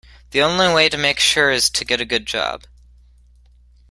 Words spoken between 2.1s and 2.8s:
job